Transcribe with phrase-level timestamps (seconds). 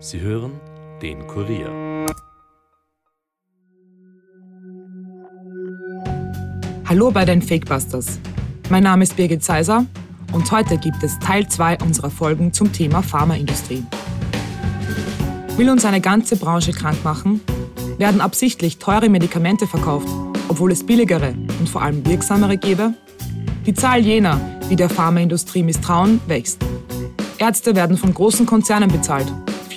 [0.00, 0.52] Sie hören
[1.02, 2.06] den Kurier.
[6.84, 8.20] Hallo bei den Fakebusters.
[8.70, 9.86] Mein Name ist Birgit Seiser
[10.32, 13.84] und heute gibt es Teil 2 unserer Folgen zum Thema Pharmaindustrie.
[15.56, 17.40] Will uns eine ganze Branche krank machen?
[17.98, 20.08] Werden absichtlich teure Medikamente verkauft,
[20.46, 22.94] obwohl es billigere und vor allem wirksamere gäbe?
[23.66, 24.40] Die Zahl jener,
[24.70, 26.64] die der Pharmaindustrie misstrauen, wächst.
[27.38, 29.26] Ärzte werden von großen Konzernen bezahlt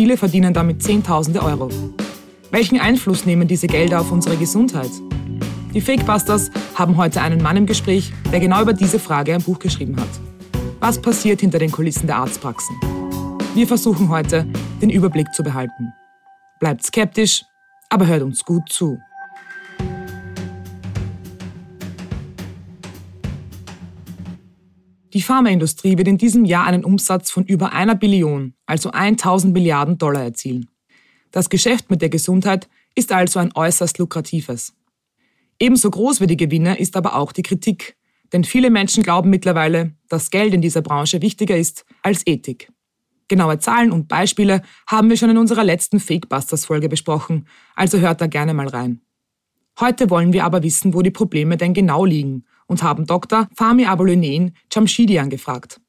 [0.01, 1.69] Viele verdienen damit Zehntausende Euro.
[2.49, 4.89] Welchen Einfluss nehmen diese Gelder auf unsere Gesundheit?
[5.75, 9.59] Die Fakebusters haben heute einen Mann im Gespräch, der genau über diese Frage ein Buch
[9.59, 10.09] geschrieben hat.
[10.79, 12.75] Was passiert hinter den Kulissen der Arztpraxen?
[13.53, 14.47] Wir versuchen heute,
[14.81, 15.93] den Überblick zu behalten.
[16.59, 17.43] Bleibt skeptisch,
[17.89, 18.97] aber hört uns gut zu.
[25.13, 29.97] Die Pharmaindustrie wird in diesem Jahr einen Umsatz von über einer Billion, also 1000 Milliarden
[29.97, 30.69] Dollar erzielen.
[31.31, 34.73] Das Geschäft mit der Gesundheit ist also ein äußerst lukratives.
[35.59, 37.97] Ebenso groß wie die Gewinne ist aber auch die Kritik,
[38.31, 42.71] denn viele Menschen glauben mittlerweile, dass Geld in dieser Branche wichtiger ist als Ethik.
[43.27, 48.27] Genaue Zahlen und Beispiele haben wir schon in unserer letzten Fakebusters-Folge besprochen, also hört da
[48.27, 49.01] gerne mal rein.
[49.79, 53.49] Heute wollen wir aber wissen, wo die Probleme denn genau liegen und haben Dr.
[53.53, 55.81] Fami Abolunen Jamshidian gefragt.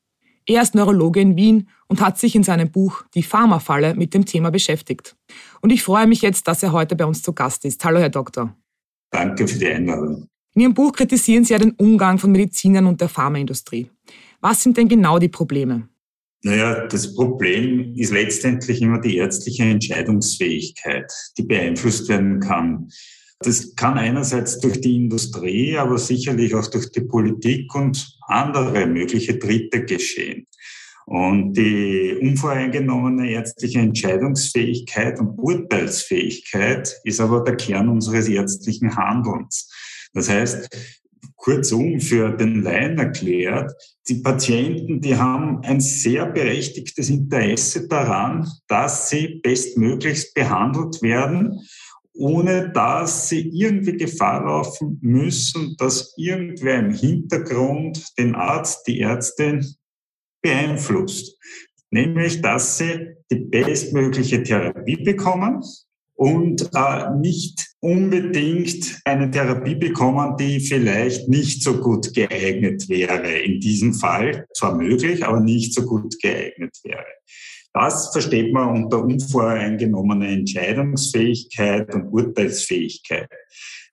[0.47, 4.27] Er ist Neurologe in Wien und hat sich in seinem Buch Die Pharmafalle mit dem
[4.27, 5.15] Thema beschäftigt.
[5.61, 7.85] Und ich freue mich jetzt, dass er heute bei uns zu Gast ist.
[7.85, 8.57] Hallo, Herr Doktor.
[9.13, 10.27] Danke für die Einladung.
[10.55, 13.89] In Ihrem Buch kritisieren Sie ja den Umgang von Medizinern und der Pharmaindustrie.
[14.41, 15.89] Was sind denn genau die Probleme?
[16.43, 22.89] Naja, das Problem ist letztendlich immer die ärztliche Entscheidungsfähigkeit, die beeinflusst werden kann.
[23.43, 29.39] Das kann einerseits durch die Industrie, aber sicherlich auch durch die Politik und andere mögliche
[29.39, 30.47] Dritte geschehen.
[31.07, 39.71] Und die unvoreingenommene ärztliche Entscheidungsfähigkeit und Urteilsfähigkeit ist aber der Kern unseres ärztlichen Handelns.
[40.15, 40.69] Das heißt,
[41.37, 43.73] kurzum für den Laien erklärt,
[44.09, 51.61] die Patienten, die haben ein sehr berechtigtes Interesse daran, dass sie bestmöglichst behandelt werden
[52.15, 59.67] ohne dass sie irgendwie Gefahr laufen müssen, dass irgendwer im Hintergrund den Arzt, die Ärztin
[60.43, 61.39] beeinflusst.
[61.91, 65.63] Nämlich, dass sie die bestmögliche Therapie bekommen
[66.15, 73.39] und äh, nicht unbedingt eine Therapie bekommen, die vielleicht nicht so gut geeignet wäre.
[73.39, 77.05] In diesem Fall zwar möglich, aber nicht so gut geeignet wäre.
[77.75, 83.29] Das versteht man unter unvoreingenommener Entscheidungsfähigkeit und Urteilsfähigkeit.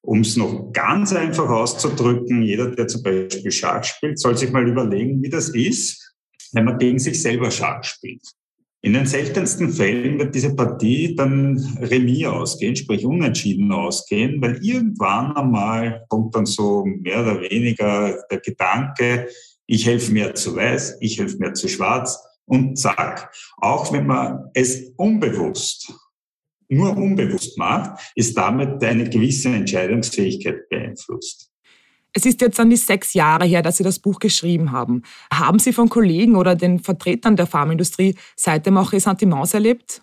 [0.02, 4.68] Um es noch ganz einfach auszudrücken, jeder, der zum Beispiel Schach spielt, soll sich mal
[4.68, 6.16] überlegen, wie das ist,
[6.54, 8.22] wenn man gegen sich selber Schach spielt.
[8.82, 15.36] In den seltensten Fällen wird diese Partie dann remis ausgehen, sprich unentschieden ausgehen, weil irgendwann
[15.36, 19.28] einmal kommt dann so mehr oder weniger der Gedanke,
[19.68, 23.32] ich helfe mehr zu weiß, ich helfe mehr zu schwarz, und zack.
[23.58, 25.94] Auch wenn man es unbewusst,
[26.68, 31.50] nur unbewusst macht, ist damit eine gewisse Entscheidungsfähigkeit beeinflusst.
[32.12, 35.04] Es ist jetzt an die sechs Jahre her, dass Sie das Buch geschrieben haben.
[35.32, 40.02] Haben Sie von Kollegen oder den Vertretern der Pharmaindustrie seitdem auch Ressentiments erlebt?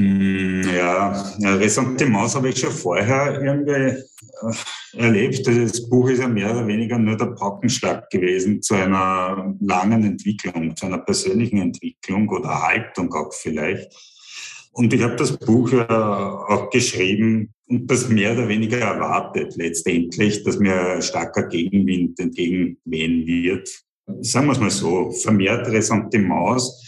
[0.00, 1.10] Mm, ja,
[1.42, 5.44] Ressentiments habe ich schon vorher irgendwie äh, erlebt.
[5.44, 10.76] Das Buch ist ja mehr oder weniger nur der Paukenschlag gewesen zu einer langen Entwicklung,
[10.76, 13.92] zu einer persönlichen Entwicklung oder Haltung auch vielleicht.
[14.70, 20.44] Und ich habe das Buch ja auch geschrieben und das mehr oder weniger erwartet letztendlich,
[20.44, 23.68] dass mir starker Gegenwind entgegenwehen wird.
[24.20, 26.87] Sagen wir es mal so, vermehrt Ressentiments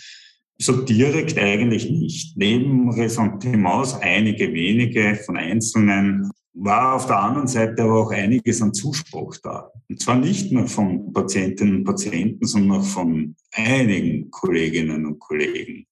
[0.61, 2.37] so direkt eigentlich nicht.
[2.37, 8.75] Neben Ressentiments einige wenige von Einzelnen war auf der anderen Seite aber auch einiges an
[8.75, 9.71] Zuspruch da.
[9.89, 15.87] Und zwar nicht nur von Patientinnen und Patienten, sondern auch von einigen Kolleginnen und Kollegen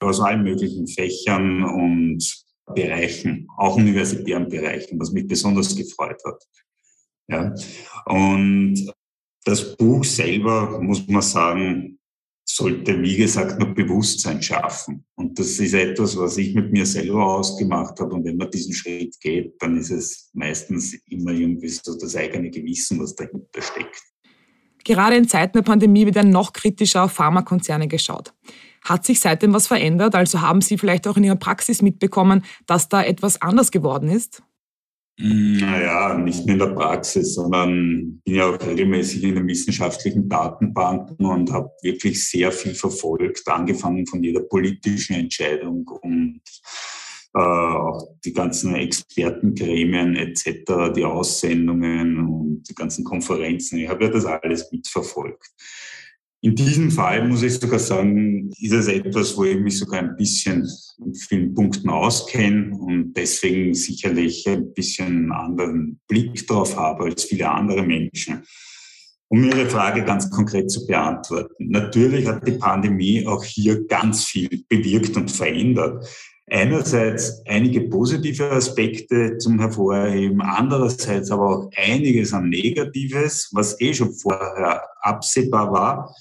[0.00, 2.44] aus allen möglichen Fächern und
[2.74, 6.44] Bereichen, auch universitären Bereichen, was mich besonders gefreut hat.
[7.28, 7.54] Ja.
[8.06, 8.92] Und
[9.44, 11.99] das Buch selber, muss man sagen,
[12.44, 15.04] sollte, wie gesagt, nur Bewusstsein schaffen.
[15.14, 18.14] Und das ist etwas, was ich mit mir selber ausgemacht habe.
[18.14, 22.50] Und wenn man diesen Schritt geht, dann ist es meistens immer irgendwie so das eigene
[22.50, 24.02] Gewissen, was dahinter steckt.
[24.84, 28.32] Gerade in Zeiten der Pandemie wird dann noch kritischer auf Pharmakonzerne geschaut.
[28.82, 30.14] Hat sich seitdem was verändert?
[30.14, 34.42] Also haben Sie vielleicht auch in Ihrer Praxis mitbekommen, dass da etwas anders geworden ist?
[35.22, 41.26] Naja, nicht nur in der Praxis, sondern bin ja auch regelmäßig in den wissenschaftlichen Datenbanken
[41.26, 46.40] und habe wirklich sehr viel verfolgt, angefangen von jeder politischen Entscheidung und
[47.34, 53.78] äh, auch die ganzen Expertengremien etc., die Aussendungen und die ganzen Konferenzen.
[53.78, 55.50] Ich habe ja das alles mitverfolgt.
[56.42, 60.16] In diesem Fall muss ich sogar sagen, ist es etwas, wo ich mich sogar ein
[60.16, 60.66] bisschen
[61.04, 67.24] in vielen Punkten auskenne und deswegen sicherlich ein bisschen einen anderen Blick drauf habe als
[67.24, 68.42] viele andere Menschen.
[69.28, 71.68] Um Ihre Frage ganz konkret zu beantworten.
[71.68, 76.06] Natürlich hat die Pandemie auch hier ganz viel bewirkt und verändert
[76.50, 84.12] einerseits einige positive Aspekte zum Hervorheben, andererseits aber auch einiges an Negatives, was eh schon
[84.12, 86.14] vorher absehbar war.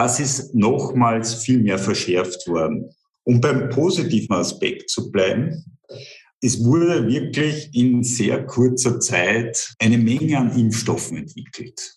[0.00, 2.88] Das ist nochmals viel mehr verschärft worden.
[3.24, 5.76] Um beim positiven Aspekt zu bleiben,
[6.40, 11.96] es wurde wirklich in sehr kurzer Zeit eine Menge an Impfstoffen entwickelt.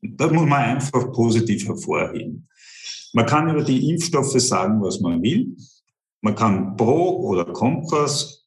[0.00, 2.48] Das muss man einfach positiv hervorheben.
[3.12, 5.54] Man kann über die Impfstoffe sagen, was man will.
[6.22, 8.46] Man kann pro oder kontras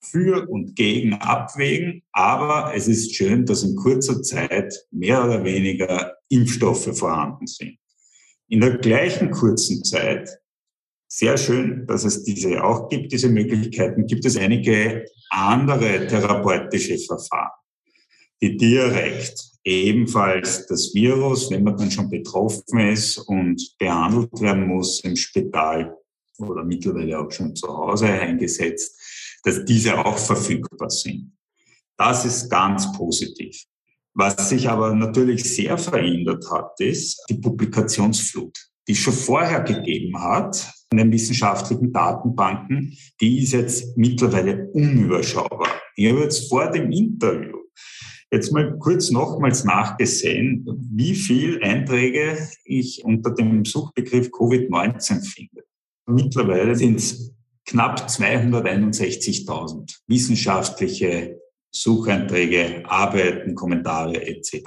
[0.00, 6.12] für und gegen abwägen, aber es ist schön, dass in kurzer Zeit mehr oder weniger
[6.28, 7.78] Impfstoffe vorhanden sind.
[8.48, 10.28] In der gleichen kurzen Zeit,
[11.08, 17.52] sehr schön, dass es diese auch gibt, diese Möglichkeiten, gibt es einige andere therapeutische Verfahren,
[18.42, 25.00] die direkt ebenfalls das Virus, wenn man dann schon betroffen ist und behandelt werden muss
[25.00, 25.96] im Spital,
[26.38, 31.32] oder mittlerweile auch schon zu Hause eingesetzt, dass diese auch verfügbar sind.
[31.96, 33.64] Das ist ganz positiv.
[34.14, 38.56] Was sich aber natürlich sehr verändert hat, ist die Publikationsflut,
[38.86, 42.96] die es schon vorher gegeben hat in den wissenschaftlichen Datenbanken.
[43.20, 45.68] Die ist jetzt mittlerweile unüberschaubar.
[45.96, 47.58] Ich habe jetzt vor dem Interview
[48.30, 55.64] jetzt mal kurz nochmals nachgesehen, wie viel Einträge ich unter dem Suchbegriff Covid-19 finde.
[56.06, 57.32] Mittlerweile sind es
[57.66, 61.40] knapp 261.000 wissenschaftliche
[61.74, 64.62] Sucheinträge, Arbeiten, Kommentare etc.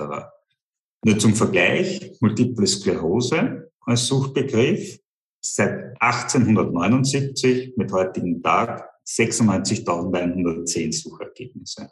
[1.05, 4.99] Nur zum Vergleich, Multiple Sklerose als Suchbegriff
[5.41, 11.89] seit 1879 mit heutigem Tag 96.110 Suchergebnisse.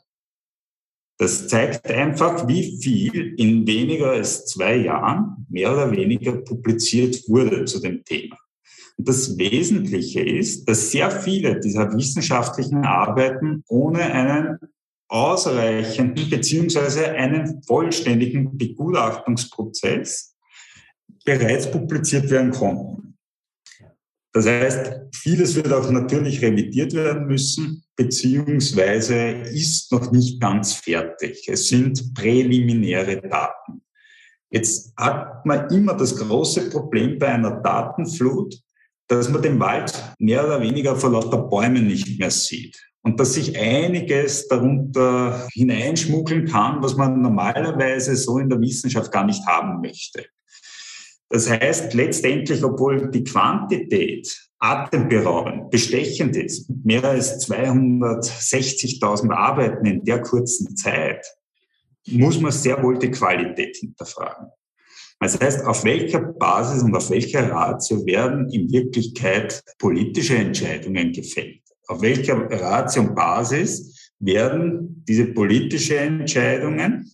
[1.18, 7.64] Das zeigt einfach, wie viel in weniger als zwei Jahren mehr oder weniger publiziert wurde
[7.64, 8.38] zu dem Thema.
[8.98, 14.60] Und das Wesentliche ist, dass sehr viele dieser wissenschaftlichen Arbeiten ohne einen
[15.08, 20.36] ausreichenden beziehungsweise einen vollständigen Begutachtungsprozess
[21.24, 23.18] bereits publiziert werden konnten.
[24.34, 31.48] Das heißt, vieles wird auch natürlich revidiert werden müssen, beziehungsweise ist noch nicht ganz fertig.
[31.48, 33.82] Es sind präliminäre Daten.
[34.50, 38.56] Jetzt hat man immer das große Problem bei einer Datenflut,
[39.08, 42.78] dass man den Wald mehr oder weniger vor lauter Bäumen nicht mehr sieht.
[43.06, 49.26] Und dass sich einiges darunter hineinschmuggeln kann, was man normalerweise so in der Wissenschaft gar
[49.26, 50.26] nicht haben möchte.
[51.30, 60.24] Das heißt letztendlich, obwohl die Quantität atemberaubend, bestechend ist, mehr als 260.000 Arbeiten in der
[60.24, 61.24] kurzen Zeit,
[62.08, 64.48] muss man sehr wohl die Qualität hinterfragen.
[65.20, 71.65] Das heißt, auf welcher Basis und auf welcher Ratio werden in Wirklichkeit politische Entscheidungen gefällt?
[71.88, 77.12] Auf welcher Ratio und Basis werden diese politischen Entscheidungen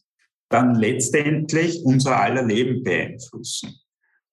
[0.49, 3.75] dann letztendlich unser aller Leben beeinflussen?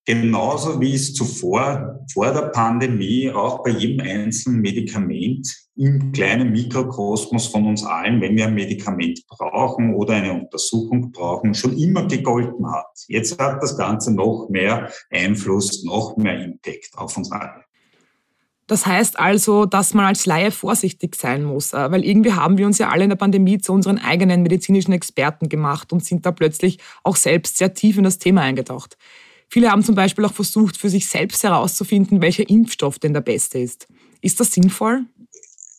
[0.08, 7.48] Genauso wie es zuvor, vor der Pandemie, auch bei jedem einzelnen Medikament im kleinen Mikrokosmos
[7.48, 12.66] von uns allen, wenn wir ein Medikament brauchen oder eine Untersuchung brauchen, schon immer gegolten
[12.72, 12.86] hat.
[13.08, 17.67] Jetzt hat das Ganze noch mehr Einfluss, noch mehr Impact auf uns alle.
[18.68, 22.66] Das heißt also, dass man als Laie vorsichtig sein muss, äh, weil irgendwie haben wir
[22.66, 26.32] uns ja alle in der Pandemie zu unseren eigenen medizinischen Experten gemacht und sind da
[26.32, 28.96] plötzlich auch selbst sehr tief in das Thema eingetaucht.
[29.48, 33.58] Viele haben zum Beispiel auch versucht, für sich selbst herauszufinden, welcher Impfstoff denn der beste
[33.58, 33.88] ist.
[34.20, 35.06] Ist das sinnvoll?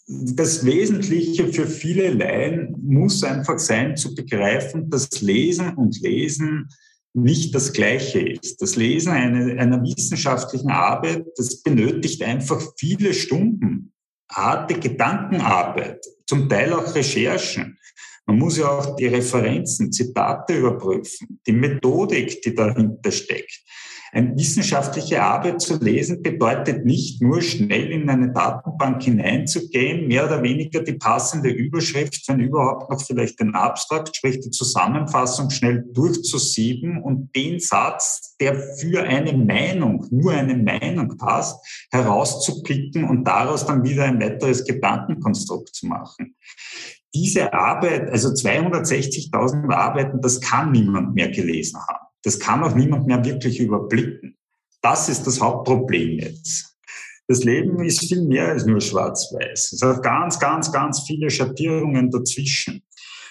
[0.08, 6.68] Das Wesentliche für viele Laien muss einfach sein, zu begreifen, dass Lesen und Lesen
[7.14, 8.62] nicht das Gleiche ist.
[8.62, 13.94] Das Lesen einer, einer wissenschaftlichen Arbeit, das benötigt einfach viele Stunden,
[14.32, 17.78] harte Gedankenarbeit, zum Teil auch Recherchen.
[18.26, 23.64] Man muss ja auch die Referenzen, Zitate überprüfen, die Methodik, die dahinter steckt.
[24.12, 30.42] Eine wissenschaftliche Arbeit zu lesen bedeutet nicht nur schnell in eine Datenbank hineinzugehen, mehr oder
[30.42, 37.02] weniger die passende Überschrift, wenn überhaupt noch vielleicht den Abstrakt, sprich die Zusammenfassung schnell durchzusieben
[37.02, 43.84] und den Satz, der für eine Meinung, nur eine Meinung passt, herauszupicken und daraus dann
[43.84, 46.36] wieder ein weiteres Gedankenkonstrukt zu machen
[47.14, 52.09] diese Arbeit, also 260.000 Arbeiten, das kann niemand mehr gelesen haben.
[52.24, 54.38] Das kann auch niemand mehr wirklich überblicken.
[54.82, 56.78] Das ist das Hauptproblem jetzt.
[57.28, 59.74] Das Leben ist viel mehr als nur schwarz-weiß.
[59.74, 62.82] Es hat ganz, ganz, ganz viele Schattierungen dazwischen.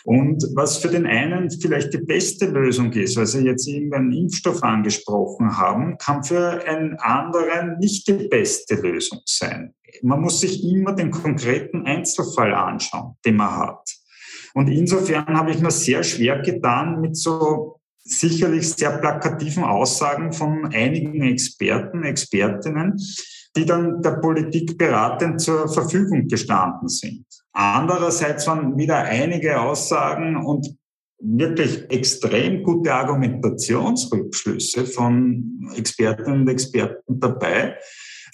[0.04, 4.12] Und was für den einen vielleicht die beste Lösung ist, weil Sie jetzt eben einen
[4.12, 9.74] Impfstoff angesprochen haben, kann für einen anderen nicht die beste Lösung sein.
[10.02, 13.90] Man muss sich immer den konkreten Einzelfall anschauen, den man hat.
[14.54, 17.77] Und insofern habe ich mir sehr schwer getan mit so
[18.08, 22.96] sicherlich sehr plakativen Aussagen von einigen Experten, Expertinnen,
[23.56, 27.24] die dann der Politik beratend zur Verfügung gestanden sind.
[27.52, 30.76] Andererseits waren wieder einige Aussagen und
[31.20, 37.76] wirklich extrem gute Argumentationsrückschlüsse von Expertinnen und Experten dabei,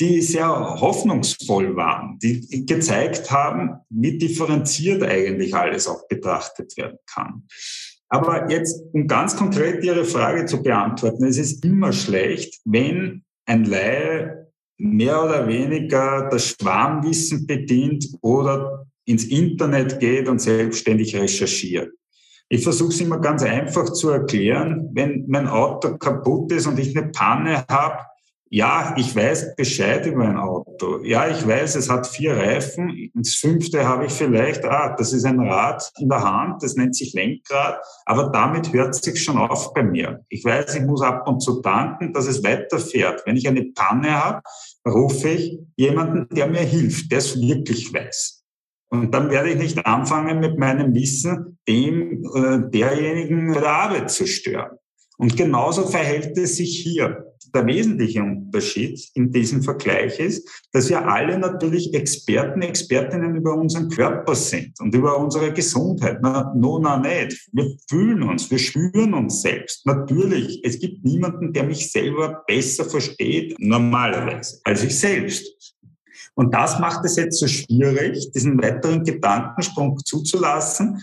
[0.01, 7.45] die sehr hoffnungsvoll waren, die gezeigt haben, wie differenziert eigentlich alles auch betrachtet werden kann.
[8.09, 13.65] Aber jetzt, um ganz konkret Ihre Frage zu beantworten, es ist immer schlecht, wenn ein
[13.65, 21.93] Laie mehr oder weniger das Schwarmwissen bedient oder ins Internet geht und selbstständig recherchiert.
[22.49, 24.91] Ich versuche es immer ganz einfach zu erklären.
[24.93, 28.05] Wenn mein Auto kaputt ist und ich eine Panne habe,
[28.55, 31.03] ja, ich weiß Bescheid über ein Auto.
[31.03, 33.11] Ja, ich weiß, es hat vier Reifen.
[33.13, 36.95] Das fünfte habe ich vielleicht, ah, das ist ein Rad in der Hand, das nennt
[36.95, 37.81] sich Lenkrad.
[38.07, 40.25] Aber damit hört es sich schon auf bei mir.
[40.29, 43.27] Ich weiß, ich muss ab und zu tanken, dass es weiterfährt.
[43.27, 44.41] Wenn ich eine Panne habe,
[44.87, 48.45] rufe ich jemanden, der mir hilft, der es wirklich weiß.
[48.89, 54.29] Und dann werde ich nicht anfangen, mit meinem Wissen dem äh, derjenigen der Arbeit zu
[54.29, 54.79] stören.
[55.17, 57.31] Und genauso verhält es sich hier.
[57.55, 63.91] Der wesentliche Unterschied in diesem Vergleich ist, dass wir alle natürlich Experten, Expertinnen über unseren
[63.91, 66.19] Körper sind und über unsere Gesundheit.
[66.21, 67.49] Na, no, na, nicht.
[67.53, 69.87] Wir fühlen uns, wir spüren uns selbst.
[69.87, 75.77] Natürlich, es gibt niemanden, der mich selber besser versteht, normalerweise, als ich selbst.
[76.35, 81.01] Und das macht es jetzt so schwierig, diesen weiteren Gedankensprung zuzulassen.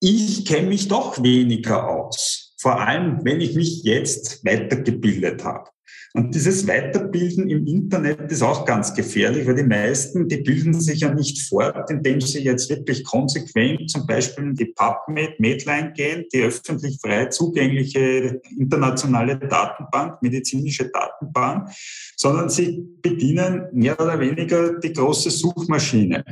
[0.00, 5.70] Ich kenne mich doch weniger aus vor allem, wenn ich mich jetzt weitergebildet habe.
[6.14, 11.02] Und dieses Weiterbilden im Internet ist auch ganz gefährlich, weil die meisten, die bilden sich
[11.02, 16.24] ja nicht fort, indem sie jetzt wirklich konsequent zum Beispiel in die PubMed, Medline gehen,
[16.32, 21.70] die öffentlich frei zugängliche internationale Datenbank, medizinische Datenbank,
[22.16, 26.24] sondern sie bedienen mehr oder weniger die große Suchmaschine.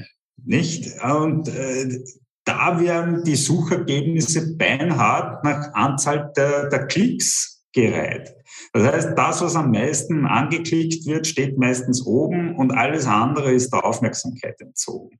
[0.45, 1.00] Nicht?
[1.00, 2.03] Und äh,
[2.45, 8.35] da werden die Suchergebnisse beinhart nach Anzahl der, der Klicks gereiht.
[8.73, 13.73] Das heißt, das, was am meisten angeklickt wird, steht meistens oben und alles andere ist
[13.73, 15.19] der Aufmerksamkeit entzogen.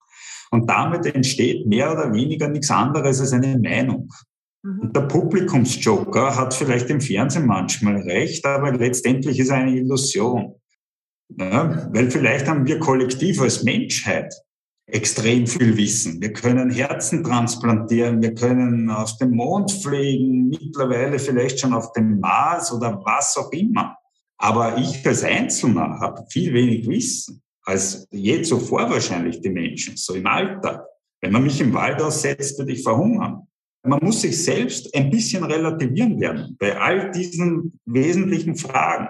[0.51, 4.13] Und damit entsteht mehr oder weniger nichts anderes als eine Meinung.
[4.63, 4.81] Mhm.
[4.81, 10.55] Und der Publikumsjoker hat vielleicht im Fernsehen manchmal recht, aber letztendlich ist er eine Illusion.
[11.37, 14.33] Ja, weil vielleicht haben wir kollektiv als Menschheit
[14.87, 16.21] extrem viel Wissen.
[16.21, 22.21] Wir können Herzen transplantieren, wir können auf den Mond fliegen, mittlerweile vielleicht schon auf dem
[22.21, 23.97] Mars oder was auch immer.
[24.37, 30.15] Aber ich als Einzelner habe viel wenig Wissen als je zuvor wahrscheinlich die Menschen, so
[30.15, 30.85] im Alltag.
[31.21, 33.49] Wenn man mich im Wald aussetzt, würde ich verhungern.
[33.83, 39.09] Man muss sich selbst ein bisschen relativieren lernen bei all diesen wesentlichen Fragen.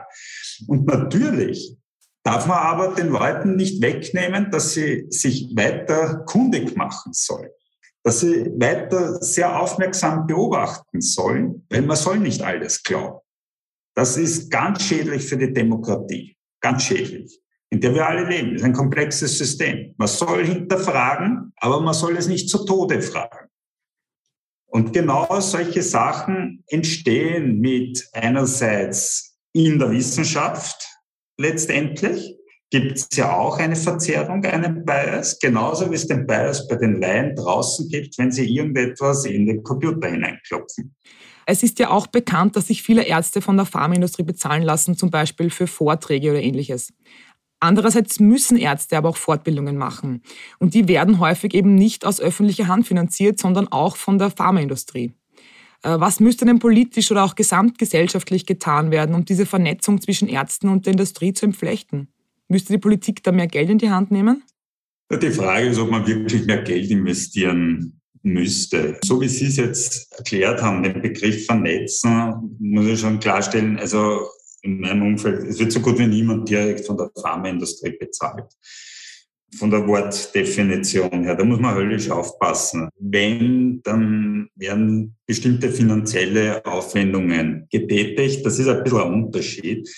[0.67, 1.77] Und natürlich
[2.25, 7.51] darf man aber den Leuten nicht wegnehmen, dass sie sich weiter kundig machen sollen,
[8.03, 13.21] dass sie weiter sehr aufmerksam beobachten sollen, weil man soll nicht alles glauben.
[13.95, 17.41] Das ist ganz schädlich für die Demokratie, ganz schädlich,
[17.71, 18.53] in der wir alle leben.
[18.53, 19.95] Das ist ein komplexes System.
[19.99, 23.49] Man soll hinterfragen, aber man soll es nicht zu Tode fragen.
[24.67, 30.94] Und genau solche Sachen entstehen mit einerseits in der Wissenschaft,
[31.39, 32.37] letztendlich
[32.71, 37.01] gibt es ja auch eine Verzerrung, einen Bias, genauso wie es den Bias bei den
[37.01, 40.95] Laien draußen gibt, wenn sie irgendetwas in den Computer hineinklopfen.
[41.47, 45.11] Es ist ja auch bekannt, dass sich viele Ärzte von der Pharmaindustrie bezahlen lassen, zum
[45.11, 46.93] Beispiel für Vorträge oder ähnliches.
[47.61, 50.23] Andererseits müssen Ärzte aber auch Fortbildungen machen.
[50.59, 55.15] Und die werden häufig eben nicht aus öffentlicher Hand finanziert, sondern auch von der Pharmaindustrie.
[55.85, 60.69] Äh, was müsste denn politisch oder auch gesamtgesellschaftlich getan werden, um diese Vernetzung zwischen Ärzten
[60.69, 62.09] und der Industrie zu entflechten?
[62.49, 64.43] Müsste die Politik da mehr Geld in die Hand nehmen?
[65.13, 68.99] Die Frage ist, ob man wirklich mehr Geld investieren müsste.
[69.05, 74.27] So wie Sie es jetzt erklärt haben, den Begriff vernetzen, muss ich schon klarstellen, also
[74.63, 78.47] in meinem Umfeld, es wird so gut wie niemand direkt von der Pharmaindustrie bezahlt.
[79.59, 82.89] Von der Wortdefinition her, da muss man höllisch aufpassen.
[82.99, 88.45] Wenn, dann werden bestimmte finanzielle Aufwendungen getätigt.
[88.45, 89.89] Das ist ein bisschen ein Unterschied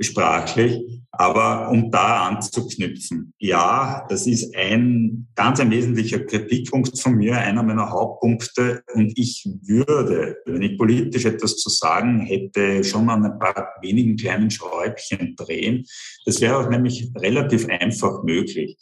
[0.00, 0.80] sprachlich.
[1.12, 7.62] Aber um da anzuknüpfen, ja, das ist ein ganz ein wesentlicher Kritikpunkt von mir, einer
[7.62, 8.82] meiner Hauptpunkte.
[8.94, 14.16] Und ich würde, wenn ich politisch etwas zu sagen hätte, schon an ein paar wenigen
[14.16, 15.84] kleinen Schräubchen drehen.
[16.24, 18.78] Das wäre auch nämlich relativ einfach möglich.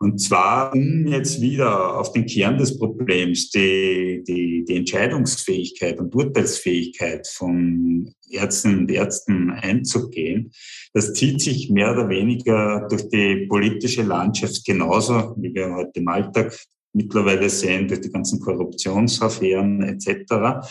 [0.00, 6.14] Und zwar, um jetzt wieder auf den Kern des Problems, die, die, die Entscheidungsfähigkeit und
[6.14, 10.52] Urteilsfähigkeit von Ärztinnen und Ärzten einzugehen.
[10.92, 16.08] Das zieht sich mehr oder weniger durch die politische Landschaft genauso, wie wir heute im
[16.08, 16.56] Alltag
[16.92, 20.66] mittlerweile sehen, durch die ganzen Korruptionsaffären etc.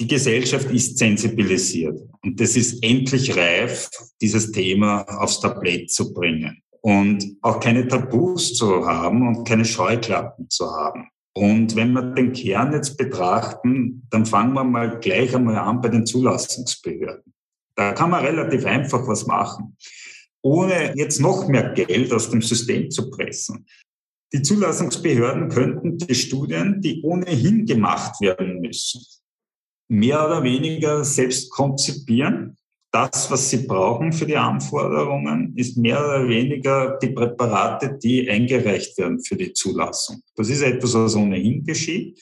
[0.00, 6.62] Die Gesellschaft ist sensibilisiert und es ist endlich reif, dieses Thema aufs Tablett zu bringen
[6.82, 11.08] und auch keine Tabus zu haben und keine Scheuklappen zu haben.
[11.34, 15.88] Und wenn wir den Kern jetzt betrachten, dann fangen wir mal gleich einmal an bei
[15.88, 17.32] den Zulassungsbehörden.
[17.76, 19.76] Da kann man relativ einfach was machen,
[20.42, 23.66] ohne jetzt noch mehr Geld aus dem System zu pressen.
[24.32, 29.00] Die Zulassungsbehörden könnten die Studien, die ohnehin gemacht werden müssen,
[29.88, 32.56] mehr oder weniger selbst konzipieren
[32.90, 38.96] das, was sie brauchen für die Anforderungen, ist mehr oder weniger die Präparate, die eingereicht
[38.98, 40.22] werden für die Zulassung.
[40.36, 42.18] Das ist etwas, was ohnehin geschieht.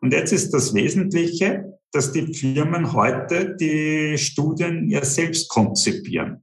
[0.00, 6.42] Und jetzt ist das Wesentliche, dass die Firmen heute die Studien ja selbst konzipieren.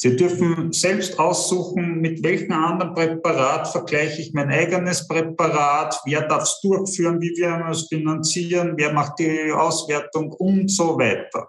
[0.00, 6.44] Sie dürfen selbst aussuchen, mit welchem anderen Präparat vergleiche ich mein eigenes Präparat, wer darf
[6.44, 11.48] es durchführen, wie wir es finanzieren, wer macht die Auswertung und so weiter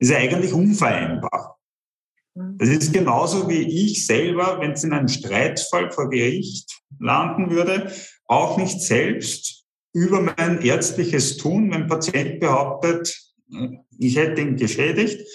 [0.00, 1.58] ist eigentlich unvereinbar.
[2.34, 7.92] Das ist genauso wie ich selber, wenn es in einem Streitfall vor Gericht landen würde,
[8.26, 13.14] auch nicht selbst über mein ärztliches Tun, wenn ein Patient behauptet,
[13.98, 15.26] ich hätte ihn geschädigt,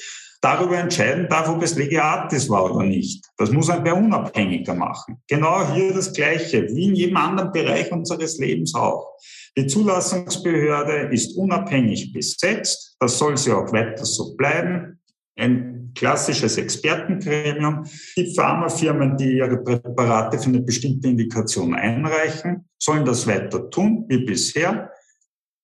[0.45, 3.25] darüber entscheiden darf, ob es Legiatis war oder nicht.
[3.37, 5.17] Das muss ein wer unabhängiger machen.
[5.27, 9.17] Genau hier das Gleiche, wie in jedem anderen Bereich unseres Lebens auch.
[9.57, 12.95] Die Zulassungsbehörde ist unabhängig besetzt.
[12.99, 14.99] Das soll sie auch weiter so bleiben.
[15.35, 17.83] Ein klassisches Expertengremium.
[18.15, 24.23] Die Pharmafirmen, die ihre Präparate für eine bestimmte Indikation einreichen, sollen das weiter tun wie
[24.23, 24.91] bisher.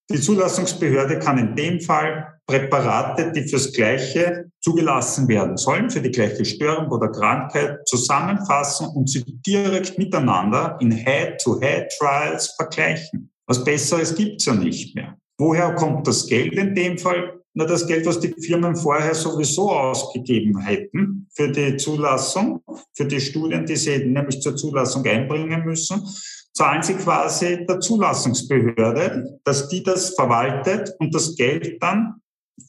[0.09, 6.11] Die Zulassungsbehörde kann in dem Fall Präparate, die fürs Gleiche zugelassen werden sollen, für die
[6.11, 13.31] gleiche Störung oder Krankheit, zusammenfassen und sie direkt miteinander in Head-to-Head-Trials vergleichen.
[13.47, 15.17] Was Besseres gibt's ja nicht mehr.
[15.37, 17.39] Woher kommt das Geld in dem Fall?
[17.53, 22.61] Na, das Geld, was die Firmen vorher sowieso ausgegeben hätten für die Zulassung,
[22.93, 26.01] für die Studien, die sie nämlich zur Zulassung einbringen müssen,
[26.53, 32.21] zahlen sie quasi der Zulassungsbehörde, dass die das verwaltet und das Geld dann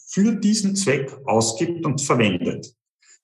[0.08, 2.74] für diesen Zweck ausgibt und verwendet.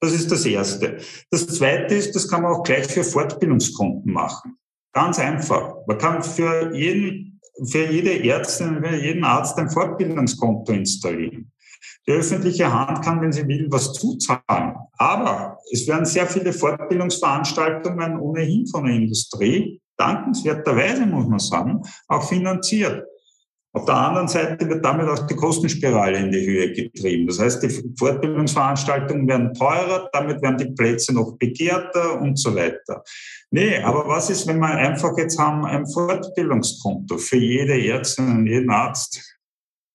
[0.01, 0.99] Das ist das Erste.
[1.31, 4.57] Das Zweite ist, das kann man auch gleich für Fortbildungskonten machen.
[4.93, 5.75] Ganz einfach.
[5.87, 7.29] Man kann für jeden
[7.67, 11.53] für jede Ärztin, für jeden Arzt ein Fortbildungskonto installieren.
[12.07, 14.77] Die öffentliche Hand kann, wenn sie will, was zuzahlen.
[14.97, 22.29] Aber es werden sehr viele Fortbildungsveranstaltungen ohnehin von der Industrie, dankenswerterweise muss man sagen, auch
[22.29, 23.05] finanziert.
[23.75, 27.27] Auf der anderen Seite wird damit auch die Kostenspirale in die Höhe getrieben.
[27.27, 33.05] Das heißt, die Fortbildungsveranstaltungen werden teurer, damit werden die Plätze noch begehrter und so weiter.
[33.51, 38.47] Nee, aber was ist, wenn wir einfach jetzt haben ein Fortbildungskonto für jede Ärztin und
[38.47, 39.39] jeden Arzt?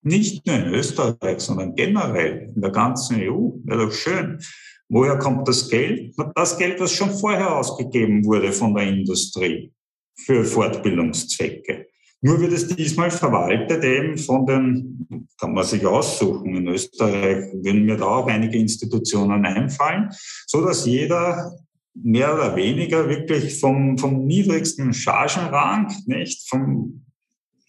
[0.03, 3.53] Nicht nur in Österreich, sondern generell in der ganzen EU.
[3.63, 4.39] Wäre doch schön.
[4.87, 6.13] Woher kommt das Geld?
[6.35, 9.73] Das Geld, was schon vorher ausgegeben wurde von der Industrie
[10.15, 11.87] für Fortbildungszwecke.
[12.21, 17.83] Nur wird es diesmal verwaltet eben von den, kann man sich aussuchen, in Österreich würden
[17.83, 20.09] mir da auch einige Institutionen einfallen,
[20.47, 21.51] so dass jeder
[21.95, 27.05] mehr oder weniger wirklich vom, vom niedrigsten Chargenrang, nicht, vom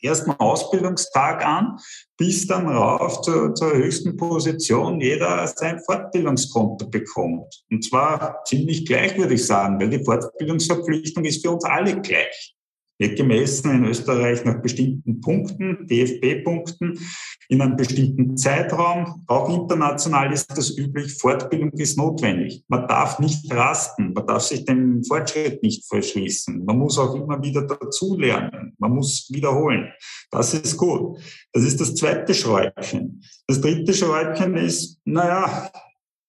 [0.04, 1.78] ersten Ausbildungstag an
[2.16, 7.64] bis dann rauf zur, zur höchsten Position jeder sein Fortbildungskonto bekommt.
[7.70, 12.54] Und zwar ziemlich gleich, würde ich sagen, weil die Fortbildungsverpflichtung ist für uns alle gleich.
[12.98, 16.98] wird gemessen in Österreich nach bestimmten Punkten, DFB-Punkten,
[17.48, 19.24] in einem bestimmten Zeitraum.
[19.26, 21.14] Auch international ist das üblich.
[21.14, 22.64] Fortbildung ist notwendig.
[22.68, 24.12] Man darf nicht rasten.
[24.12, 26.64] Man darf sich dem Fortschritt nicht verschließen.
[26.64, 28.74] Man muss auch immer wieder dazulernen.
[28.78, 29.92] Man muss wiederholen.
[30.30, 31.18] Das ist gut.
[31.52, 33.22] Das ist das zweite Schräubchen.
[33.46, 35.70] Das dritte Schräubchen ist, naja,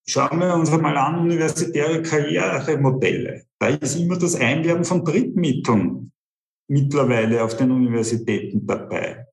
[0.08, 3.46] Schauen wir uns einmal an universitäre Karrieremodelle.
[3.58, 6.12] Da ist immer das Einwerben von Drittmitteln
[6.68, 9.26] mittlerweile auf den Universitäten dabei.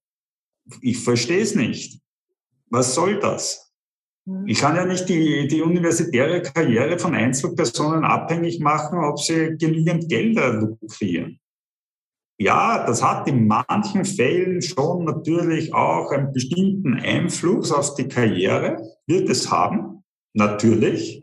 [0.81, 2.01] Ich verstehe es nicht.
[2.71, 3.73] Was soll das?
[4.27, 4.47] Hm.
[4.47, 10.09] Ich kann ja nicht die, die universitäre Karriere von Einzelpersonen abhängig machen, ob sie genügend
[10.09, 11.39] Gelder lukrieren.
[12.39, 18.83] Ja, das hat in manchen Fällen schon natürlich auch einen bestimmten Einfluss auf die Karriere,
[19.07, 20.03] wird es haben
[20.35, 21.23] natürlich,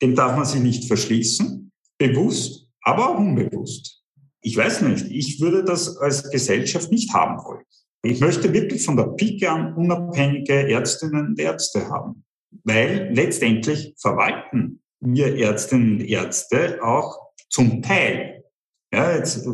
[0.00, 4.02] dem darf man sich nicht verschließen, bewusst, aber auch unbewusst.
[4.40, 7.64] Ich weiß nicht, ich würde das als Gesellschaft nicht haben wollen.
[8.04, 12.24] Ich möchte wirklich von der Pike an unabhängige Ärztinnen und Ärzte haben,
[12.64, 18.44] weil letztendlich verwalten wir Ärztinnen und Ärzte auch zum Teil,
[18.92, 19.48] ja, jetzt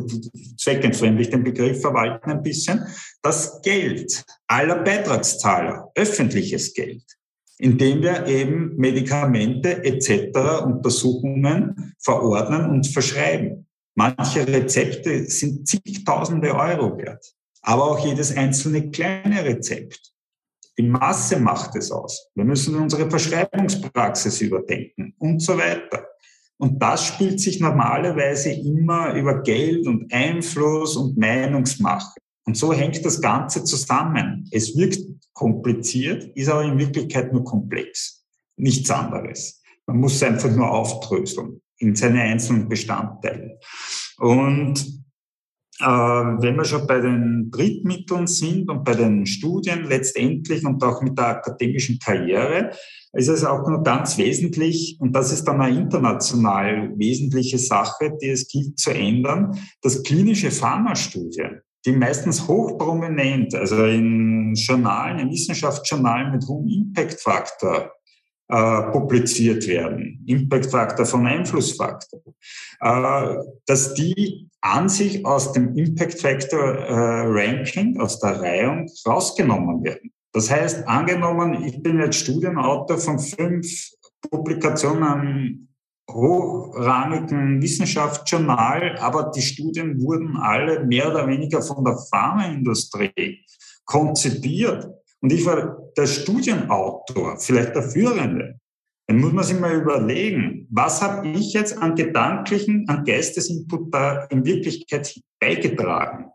[0.57, 2.85] zweckentfremdlich den Begriff verwalten ein bisschen,
[3.21, 7.03] das Geld aller Beitragszahler, öffentliches Geld
[7.59, 10.63] indem wir eben Medikamente etc.
[10.63, 13.67] Untersuchungen verordnen und verschreiben.
[13.95, 20.13] Manche Rezepte sind zigtausende Euro wert, aber auch jedes einzelne kleine Rezept.
[20.77, 22.29] Die Masse macht es aus.
[22.35, 26.07] Wir müssen unsere Verschreibungspraxis überdenken und so weiter.
[26.57, 32.19] Und das spielt sich normalerweise immer über Geld und Einfluss und Meinungsmache.
[32.45, 34.47] Und so hängt das Ganze zusammen.
[34.51, 34.99] Es wirkt
[35.33, 38.25] kompliziert, ist aber in Wirklichkeit nur komplex.
[38.57, 39.61] Nichts anderes.
[39.85, 43.59] Man muss es einfach nur aufdröseln in seine einzelnen Bestandteile.
[44.17, 45.03] Und
[45.79, 51.17] wenn wir schon bei den Drittmitteln sind und bei den Studien letztendlich und auch mit
[51.17, 52.71] der akademischen Karriere,
[53.13, 58.29] ist es auch nur ganz wesentlich, und das ist dann eine international wesentliche Sache, die
[58.29, 66.33] es gilt zu ändern, dass klinische Pharmastudien die meistens hochprominent, also in Journalen, in Wissenschaftsjournalen
[66.33, 67.91] mit hohem Impact-Faktor
[68.49, 72.21] äh, publiziert werden, Impact-Faktor von Einflussfaktor,
[72.81, 73.35] äh,
[73.65, 80.11] dass die an sich aus dem Impact-Factor-Ranking, äh, aus der Reihung rausgenommen werden.
[80.33, 83.91] Das heißt, angenommen, ich bin jetzt Studienautor von fünf
[84.29, 85.69] Publikationen
[86.09, 93.45] hochrangigen Wissenschaftsjournal, aber die Studien wurden alle mehr oder weniger von der Pharmaindustrie
[93.85, 94.87] konzipiert.
[95.21, 98.59] Und ich war der Studienautor, vielleicht der Führende.
[99.07, 104.25] Dann muss man sich mal überlegen, was habe ich jetzt an gedanklichen, an Geistesinput da
[104.25, 106.27] in Wirklichkeit beigetragen?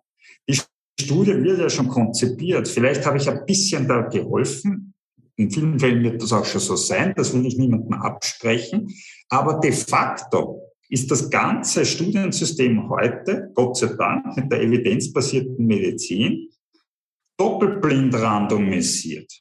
[0.49, 0.59] Die
[1.01, 2.68] Studie wird ja schon konzipiert.
[2.68, 4.94] Vielleicht habe ich ein bisschen da geholfen,
[5.37, 8.88] in vielen Fällen wird das auch schon so sein, das will ich niemandem absprechen.
[9.29, 16.51] Aber de facto ist das ganze Studiensystem heute, Gott sei Dank, mit der evidenzbasierten Medizin,
[17.38, 19.33] doppelblind randomisiert.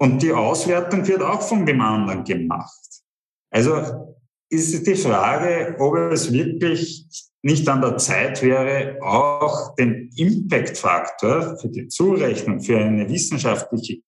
[0.00, 3.02] Und die Auswertung wird auch von dem anderen gemacht.
[3.50, 4.16] Also
[4.48, 7.06] ist die Frage, ob es wirklich
[7.42, 14.02] nicht an der Zeit wäre, auch den Impact-Faktor für die Zurechnung für eine wissenschaftliche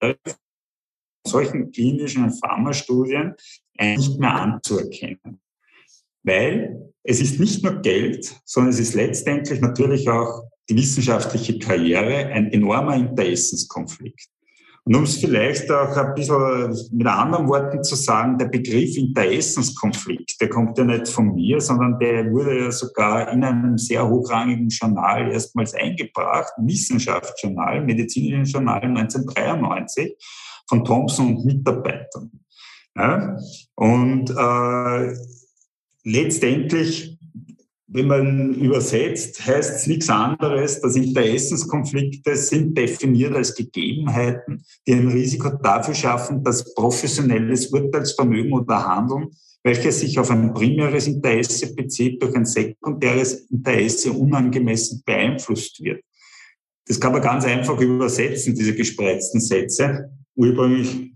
[1.27, 3.35] solchen klinischen Pharmastudien
[3.81, 5.41] nicht mehr anzuerkennen.
[6.23, 12.27] Weil es ist nicht nur Geld, sondern es ist letztendlich natürlich auch die wissenschaftliche Karriere
[12.27, 14.29] ein enormer Interessenskonflikt.
[14.87, 20.39] Und um es vielleicht auch ein bisschen mit anderen Worten zu sagen, der Begriff Interessenskonflikt,
[20.39, 24.69] der kommt ja nicht von mir, sondern der wurde ja sogar in einem sehr hochrangigen
[24.69, 30.17] Journal erstmals eingebracht, Wissenschaftsjournal, medizinischen Journal 1993
[30.69, 32.31] von Thompson und Mitarbeitern.
[32.95, 33.39] Ja?
[33.77, 35.17] Und äh,
[36.05, 37.14] letztendlich
[37.95, 45.07] wenn man übersetzt, heißt es nichts anderes, dass Interessenskonflikte sind definiert als Gegebenheiten, die ein
[45.07, 49.31] Risiko dafür schaffen, dass professionelles Urteilsvermögen oder Handeln,
[49.63, 56.03] welches sich auf ein primäres Interesse bezieht, durch ein sekundäres Interesse unangemessen beeinflusst wird.
[56.89, 61.13] Das kann man ganz einfach übersetzen, diese gespreizten Sätze, ursprünglich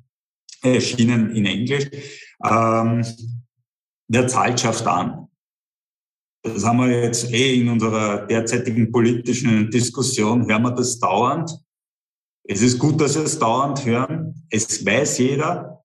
[0.63, 1.91] erschienen in Englisch.
[2.49, 3.05] Ähm,
[4.07, 5.28] wer zahlt, schafft an.
[6.43, 11.51] Das haben wir jetzt eh in unserer derzeitigen politischen Diskussion, hören wir das dauernd.
[12.45, 14.47] Es ist gut, dass wir es dauernd hören.
[14.51, 15.85] Es weiß jeder.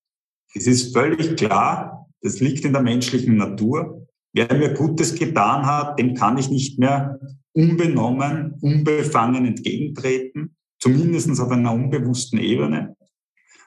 [0.53, 4.07] Es ist völlig klar, das liegt in der menschlichen Natur.
[4.33, 7.19] Wer mir Gutes getan hat, dem kann ich nicht mehr
[7.53, 12.95] unbenommen, unbefangen entgegentreten, zumindest auf einer unbewussten Ebene.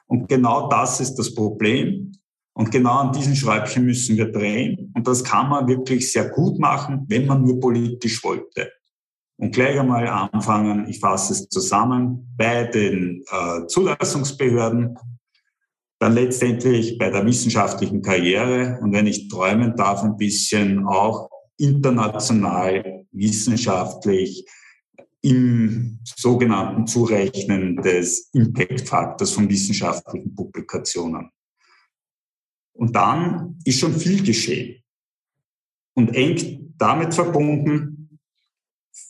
[0.07, 2.13] Und genau das ist das Problem.
[2.57, 4.91] Und genau an diesen Schräubchen müssen wir drehen.
[4.95, 8.71] Und das kann man wirklich sehr gut machen, wenn man nur politisch wollte.
[9.37, 14.97] Und gleich einmal anfangen, ich fasse es zusammen, bei den äh, Zulassungsbehörden,
[15.99, 23.05] dann letztendlich bei der wissenschaftlichen Karriere und wenn ich träumen darf, ein bisschen auch international,
[23.11, 24.47] wissenschaftlich
[25.21, 31.29] im sogenannten Zurechnen des Impact-Faktors von wissenschaftlichen Publikationen.
[32.77, 34.83] Und dann ist schon viel geschehen.
[35.95, 38.19] Und eng damit verbunden,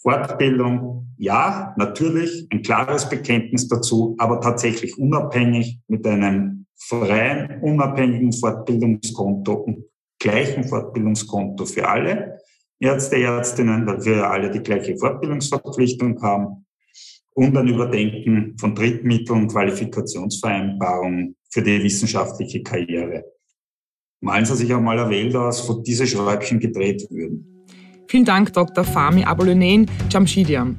[0.01, 9.53] Fortbildung, ja, natürlich, ein klares Bekenntnis dazu, aber tatsächlich unabhängig mit einem freien, unabhängigen Fortbildungskonto
[9.53, 9.83] und
[10.19, 12.39] gleichen Fortbildungskonto für alle
[12.79, 16.65] Ärzte, Ärztinnen, weil wir alle die gleiche Fortbildungsverpflichtung haben
[17.33, 23.23] und ein Überdenken von Drittmitteln, Qualifikationsvereinbarungen für die wissenschaftliche Karriere.
[24.19, 27.45] Malen Sie sich auch mal aus, wo diese Schräubchen gedreht würden.
[28.07, 28.83] Vielen Dank, Dr.
[28.83, 30.75] Fami Abolunen Jamshidian.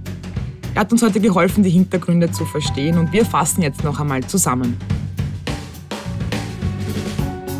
[0.74, 4.24] Er hat uns heute geholfen, die Hintergründe zu verstehen und wir fassen jetzt noch einmal
[4.24, 4.77] zusammen.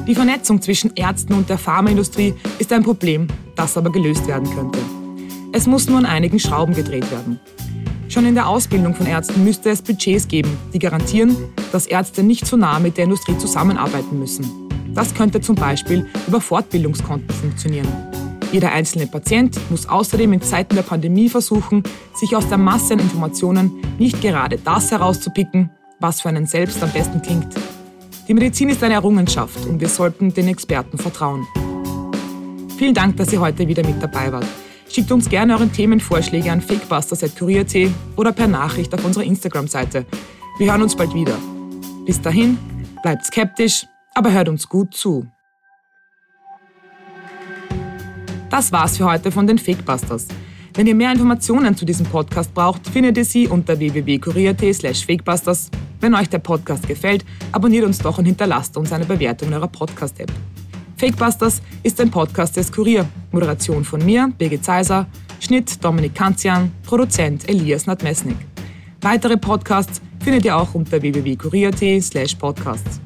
[0.09, 4.81] Die Vernetzung zwischen Ärzten und der Pharmaindustrie ist ein Problem, das aber gelöst werden könnte.
[5.53, 7.39] Es muss nur an einigen Schrauben gedreht werden.
[8.09, 11.37] Schon in der Ausbildung von Ärzten müsste es Budgets geben, die garantieren,
[11.71, 14.68] dass Ärzte nicht zu nah mit der Industrie zusammenarbeiten müssen.
[14.99, 17.87] Das könnte zum Beispiel über Fortbildungskonten funktionieren.
[18.51, 21.85] Jeder einzelne Patient muss außerdem in Zeiten der Pandemie versuchen,
[22.17, 26.91] sich aus der Masse an Informationen nicht gerade das herauszupicken, was für einen selbst am
[26.91, 27.47] besten klingt.
[28.27, 31.47] Die Medizin ist eine Errungenschaft und wir sollten den Experten vertrauen.
[32.77, 34.47] Vielen Dank, dass ihr heute wieder mit dabei wart.
[34.89, 40.07] Schickt uns gerne euren Themenvorschläge an fakebusters.kurier.at oder per Nachricht auf unserer Instagram-Seite.
[40.59, 41.39] Wir hören uns bald wieder.
[42.05, 42.59] Bis dahin,
[43.05, 43.87] bleibt skeptisch,
[44.19, 45.29] aber hört uns gut zu.
[48.51, 50.27] Das war's für heute von den Fakebusters.
[50.75, 55.71] Wenn ihr mehr Informationen zu diesem Podcast braucht, findet ihr sie unter www.kurier.at slash fakebusters.
[56.01, 59.69] Wenn euch der Podcast gefällt, abonniert uns doch und hinterlasst uns eine Bewertung in eurer
[59.69, 60.33] Podcast-App.
[60.97, 63.09] Fakebusters ist ein Podcast des Kurier.
[63.31, 65.07] Moderation von mir, Birgit Zeiser,
[65.39, 68.39] Schnitt Dominik Kanzian, Produzent Elias Nadmesnik.
[69.01, 73.01] Weitere Podcasts findet ihr auch unter www.kurier.at slash podcasts.